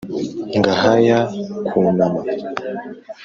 ngahaya 0.57 1.19
kwunama. 1.69 2.21